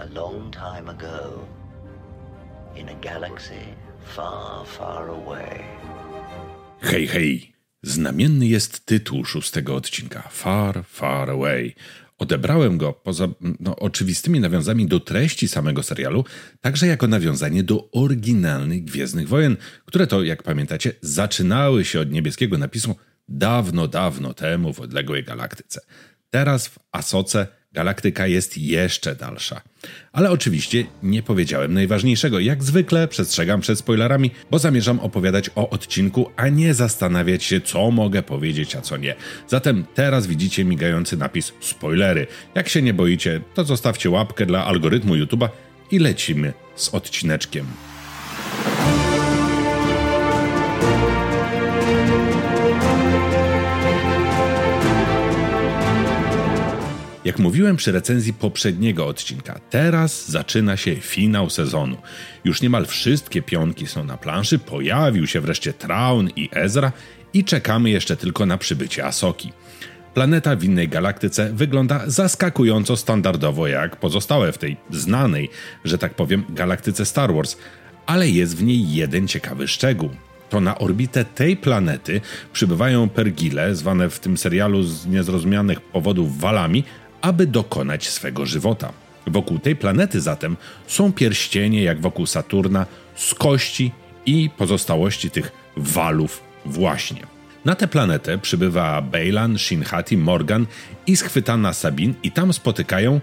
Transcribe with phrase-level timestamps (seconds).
[0.00, 1.46] A long time ago,
[2.76, 3.74] in a galaxy
[4.16, 5.60] far, far away.
[6.80, 7.52] Hej, hej!
[7.82, 11.74] Znamienny jest tytuł szóstego odcinka Far, Far Away.
[12.18, 13.28] Odebrałem go poza
[13.60, 16.24] no, oczywistymi nawiązami do treści samego serialu,
[16.60, 22.58] także jako nawiązanie do oryginalnych Gwiezdnych Wojen, które to, jak pamiętacie, zaczynały się od niebieskiego
[22.58, 22.96] napisu
[23.28, 25.80] dawno, dawno temu w odległej galaktyce.
[26.30, 29.60] Teraz w Asoce galaktyka jest jeszcze dalsza.
[30.12, 32.40] Ale oczywiście nie powiedziałem najważniejszego.
[32.40, 37.90] Jak zwykle przestrzegam przed spoilerami, bo zamierzam opowiadać o odcinku, a nie zastanawiać się, co
[37.90, 39.14] mogę powiedzieć, a co nie.
[39.48, 42.26] Zatem teraz widzicie migający napis spoilery.
[42.54, 45.48] Jak się nie boicie, to zostawcie łapkę dla algorytmu YouTube'a
[45.90, 47.66] i lecimy z odcineczkiem.
[57.30, 61.96] Jak mówiłem przy recenzji poprzedniego odcinka, teraz zaczyna się finał sezonu.
[62.44, 66.92] Już niemal wszystkie pionki są na planszy, pojawił się wreszcie Traun i Ezra
[67.32, 69.52] i czekamy jeszcze tylko na przybycie Asoki.
[70.14, 75.50] Planeta w innej galaktyce wygląda zaskakująco standardowo jak pozostałe w tej znanej,
[75.84, 77.56] że tak powiem, galaktyce Star Wars,
[78.06, 80.10] ale jest w niej jeden ciekawy szczegół
[80.50, 82.20] to na orbitę tej planety
[82.52, 86.84] przybywają pergile, zwane w tym serialu z niezrozumianych powodów walami,
[87.20, 88.92] aby dokonać swego żywota.
[89.26, 93.92] Wokół tej planety zatem są pierścienie, jak wokół Saturna, z kości
[94.26, 97.26] i pozostałości tych walów właśnie.
[97.64, 100.66] Na tę planetę przybywa Bejlan, Shinhati, Morgan
[101.06, 103.20] i schwytana Sabin i tam spotykają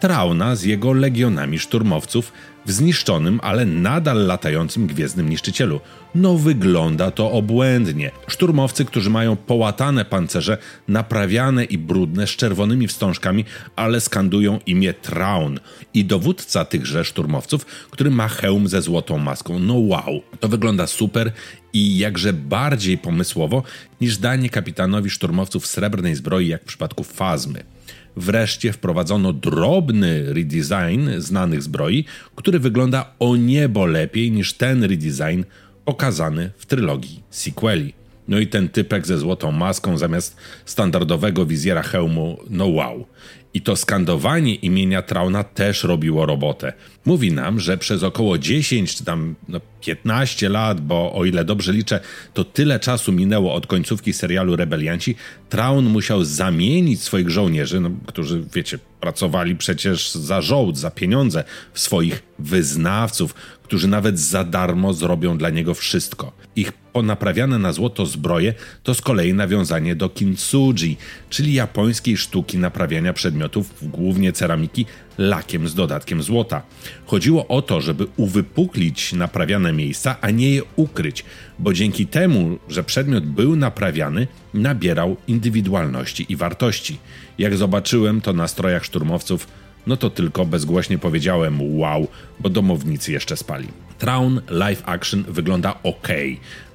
[0.00, 2.32] Trauna z jego legionami szturmowców
[2.66, 5.80] w zniszczonym, ale nadal latającym gwiezdnym niszczycielu.
[6.14, 8.10] No wygląda to obłędnie.
[8.28, 13.44] Szturmowcy, którzy mają połatane pancerze, naprawiane i brudne, z czerwonymi wstążkami,
[13.76, 15.60] ale skandują imię Traun.
[15.94, 19.58] I dowódca tychże szturmowców, który ma hełm ze złotą maską.
[19.58, 21.32] No wow, to wygląda super
[21.72, 23.62] i jakże bardziej pomysłowo
[24.00, 27.77] niż danie kapitanowi szturmowców srebrnej zbroi, jak w przypadku Fazmy.
[28.16, 32.04] Wreszcie wprowadzono drobny redesign znanych zbroi,
[32.34, 35.42] który wygląda o niebo lepiej niż ten redesign
[35.84, 37.94] pokazany w trylogii sequeli.
[38.28, 43.06] No i ten typek ze złotą maską zamiast standardowego wizjera hełmu, no wow.
[43.54, 46.72] I to skandowanie imienia Trauna też robiło robotę.
[47.04, 51.72] Mówi nam, że przez około 10 czy tam no 15 lat, bo o ile dobrze
[51.72, 52.00] liczę,
[52.34, 55.14] to tyle czasu minęło od końcówki serialu Rebelianci,
[55.48, 61.80] Traun musiał zamienić swoich żołnierzy, no, którzy, wiecie, pracowali przecież za żołd, za pieniądze, w
[61.80, 66.32] swoich wyznawców, którzy nawet za darmo zrobią dla niego wszystko.
[66.56, 70.96] Ich ponaprawiane na złoto zbroje to z kolei nawiązanie do kintsugi,
[71.30, 74.86] czyli japońskiej sztuki naprawiania przedmiotów, głównie ceramiki,
[75.18, 76.62] lakiem z dodatkiem złota.
[77.06, 81.24] Chodziło o to, żeby uwypuklić naprawiane miejsca, a nie je ukryć,
[81.58, 86.98] bo dzięki temu, że przedmiot był naprawiany, nabierał indywidualności i wartości.
[87.38, 89.48] Jak zobaczyłem to na strojach szturmowców,
[89.86, 92.08] no to tylko bezgłośnie powiedziałem wow,
[92.40, 93.87] bo domownicy jeszcze spali.
[93.98, 96.08] Traun live action wygląda ok.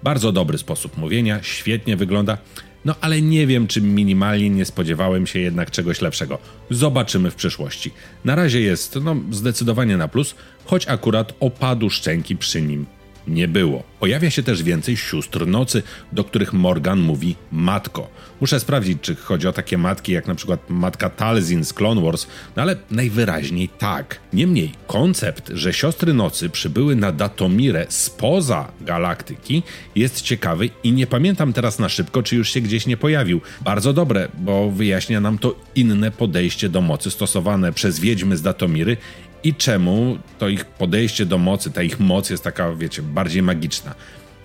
[0.03, 2.37] Bardzo dobry sposób mówienia, świetnie wygląda.
[2.85, 6.39] No ale nie wiem, czy minimalnie nie spodziewałem się jednak czegoś lepszego.
[6.69, 7.91] Zobaczymy w przyszłości.
[8.25, 10.35] Na razie jest, no, zdecydowanie na plus,
[10.65, 12.85] choć akurat opadu szczęki przy nim
[13.27, 13.83] nie było.
[13.99, 18.09] Pojawia się też więcej sióstr nocy, do których Morgan mówi matko.
[18.41, 22.27] Muszę sprawdzić, czy chodzi o takie matki jak na przykład matka Talzin z Clone Wars,
[22.55, 24.19] no ale najwyraźniej tak.
[24.33, 29.63] Niemniej koncept, że siostry nocy przybyły na Datomirę spoza galaktyki
[29.95, 33.41] jest ciekawy i nie pamiętam teraz na szybko, czy już się gdzieś nie pojawił.
[33.61, 38.97] Bardzo dobre, bo wyjaśnia nam to inne podejście do mocy stosowane przez wiedźmy z Datomiry
[39.43, 43.95] i czemu to ich podejście do mocy, ta ich moc jest taka, wiecie, bardziej magiczna.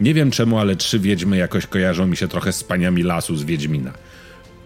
[0.00, 3.44] Nie wiem czemu, ale trzy wiedźmy jakoś kojarzą mi się trochę z paniami lasu z
[3.44, 3.92] Wiedźmina.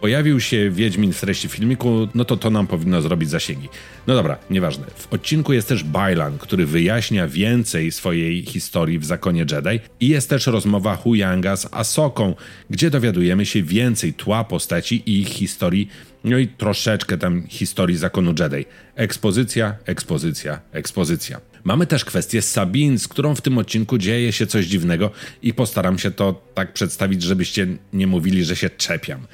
[0.03, 3.69] Pojawił się Wiedźmin w treści filmiku, no to to nam powinno zrobić zasięgi.
[4.07, 4.87] No dobra, nieważne.
[4.97, 10.31] W odcinku jest też Bailan, który wyjaśnia więcej swojej historii w Zakonie Jedi i jest
[10.31, 12.35] też rozmowa Huyanga z Asoką,
[12.71, 15.88] gdzie dowiadujemy się więcej tła postaci i ich historii,
[16.25, 18.65] no i troszeczkę tam historii Zakonu Jedi.
[18.97, 21.41] Ekspozycja, ekspozycja, ekspozycja.
[21.65, 25.11] Mamy też kwestię Sabin, z którą w tym odcinku dzieje się coś dziwnego
[25.43, 29.26] i postaram się to tak przedstawić, żebyście nie mówili, że się czepiam.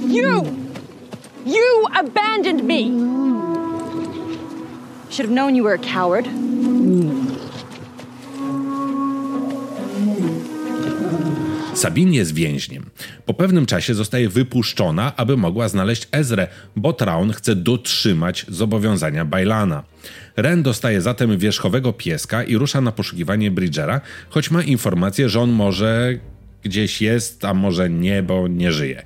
[0.00, 0.44] You!
[1.46, 2.90] You abandoned me!
[5.10, 6.28] Should have known you were a coward.
[11.74, 12.90] Sabine jest więźniem.
[13.26, 19.82] Po pewnym czasie zostaje wypuszczona, aby mogła znaleźć Ezrę, bo Traun chce dotrzymać zobowiązania Bailana.
[20.36, 24.00] Ren dostaje zatem wierzchowego pieska i rusza na poszukiwanie Bridgera,
[24.30, 26.18] choć ma informację, że on może
[26.62, 29.02] gdzieś jest, a może nie, bo nie żyje.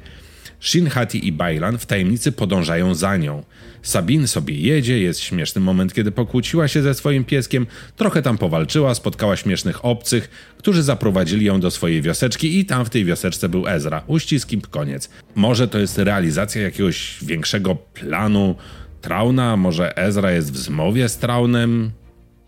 [0.63, 3.43] Shin Hati i Bailan w tajemnicy podążają za nią.
[3.83, 7.67] Sabine sobie jedzie, jest śmieszny moment, kiedy pokłóciła się ze swoim pieskiem,
[7.97, 12.91] trochę tam powalczyła, spotkała śmiesznych obcych, którzy zaprowadzili ją do swojej wioseczki i tam w
[12.91, 14.03] tej wioseczce był Ezra.
[14.07, 15.11] Uścisk i koniec.
[15.35, 18.57] Może to jest realizacja jakiegoś większego planu
[19.01, 21.91] Trauna, może Ezra jest w zmowie z Traunem?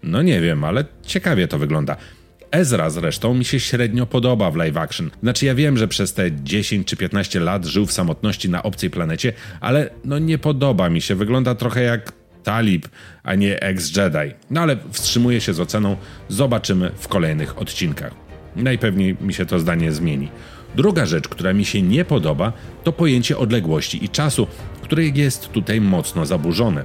[0.03, 1.97] No nie wiem, ale ciekawie to wygląda.
[2.55, 5.11] Ezra zresztą mi się średnio podoba w live action.
[5.23, 8.91] Znaczy ja wiem, że przez te 10 czy 15 lat żył w samotności na obcej
[8.91, 11.15] planecie, ale no nie podoba mi się.
[11.15, 12.13] Wygląda trochę jak
[12.43, 12.89] Talib,
[13.23, 14.35] a nie ex-Jedi.
[14.51, 15.97] No ale wstrzymuję się z oceną,
[16.29, 18.15] zobaczymy w kolejnych odcinkach.
[18.57, 20.29] Najpewniej mi się to zdanie zmieni.
[20.77, 22.53] Druga rzecz, która mi się nie podoba,
[22.85, 24.47] to pojęcie odległości i czasu,
[24.83, 26.85] które jest tutaj mocno zaburzone.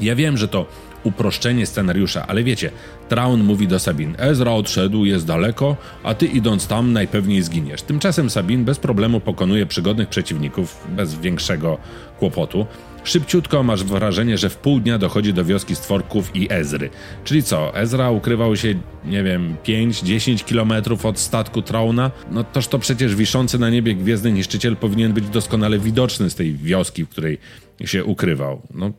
[0.00, 0.66] Ja wiem, że to
[1.04, 2.70] uproszczenie scenariusza, ale wiecie,
[3.08, 7.82] Traun mówi do Sabin: Ezra odszedł, jest daleko, a ty idąc tam najpewniej zginiesz.
[7.82, 11.78] Tymczasem Sabin bez problemu pokonuje przygodnych przeciwników, bez większego
[12.18, 12.66] kłopotu.
[13.04, 16.90] Szybciutko masz wrażenie, że w pół dnia dochodzi do wioski stworków i Ezry.
[17.24, 18.74] Czyli co, Ezra ukrywał się,
[19.04, 22.10] nie wiem, 5-10 kilometrów od statku Trauna?
[22.30, 26.54] No toż to przecież wiszący na niebie gwiezdny niszczyciel powinien być doskonale widoczny z tej
[26.54, 27.38] wioski, w której
[27.84, 28.62] się ukrywał.
[28.74, 28.92] No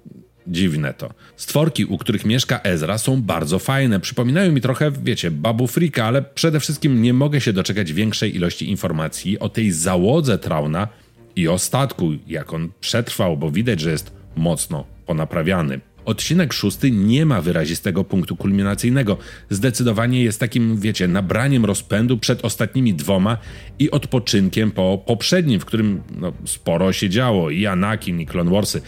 [0.48, 1.14] Dziwne to.
[1.38, 4.00] Stworki, u których mieszka Ezra, są bardzo fajne.
[4.00, 8.70] Przypominają mi trochę, wiecie, babu Frika, ale przede wszystkim nie mogę się doczekać większej ilości
[8.70, 10.88] informacji o tej załodze Trauna
[11.36, 15.80] i o statku, jak on przetrwał, bo widać, że jest mocno ponaprawiany.
[16.06, 19.18] Odcinek szósty nie ma wyrazistego punktu kulminacyjnego.
[19.50, 23.38] Zdecydowanie jest takim, wiecie, nabraniem rozpędu przed ostatnimi dwoma
[23.80, 28.82] i odpoczynkiem po poprzednim, w którym no, sporo się działo i Anakin, i Clone Warsy.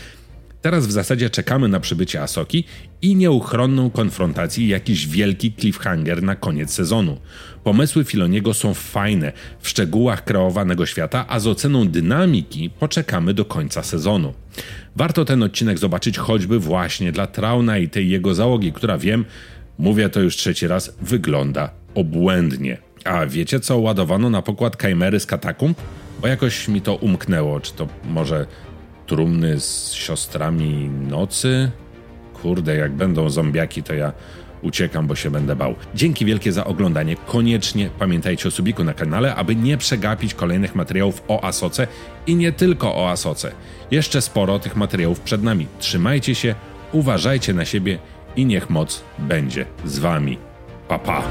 [0.62, 2.63] Teraz w zasadzie czekamy na przybycie Asoki
[3.01, 7.18] i nieuchronną konfrontację jakiś wielki cliffhanger na koniec sezonu.
[7.63, 13.83] Pomysły Filoniego są fajne, w szczegółach kreowanego świata, a z oceną dynamiki poczekamy do końca
[13.83, 14.33] sezonu.
[14.95, 19.25] Warto ten odcinek zobaczyć choćby właśnie dla Trauna i tej jego załogi, która wiem,
[19.77, 22.77] mówię to już trzeci raz, wygląda obłędnie.
[23.04, 25.81] A wiecie co ładowano na pokład Kajmery z katakumb?
[26.21, 28.45] Bo jakoś mi to umknęło, czy to może
[29.07, 31.71] trumny z siostrami nocy.
[32.42, 34.12] Kurde, jak będą zombiaki, to ja
[34.62, 35.75] uciekam, bo się będę bał.
[35.95, 37.15] Dzięki wielkie za oglądanie.
[37.25, 41.88] Koniecznie pamiętajcie o subiku na kanale, aby nie przegapić kolejnych materiałów o Asoce
[42.27, 43.51] i nie tylko o Asoce.
[43.92, 45.68] Jeszcze sporo tych materiałów przed nami.
[45.80, 46.56] Trzymajcie się,
[46.92, 48.00] uważajcie na siebie
[48.36, 50.38] i niech moc będzie z wami.
[50.88, 51.24] Pa pa!